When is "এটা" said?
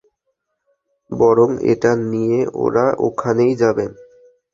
1.71-1.91